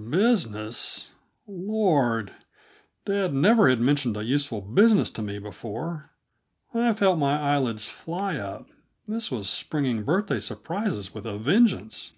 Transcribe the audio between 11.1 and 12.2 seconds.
with a vengeance.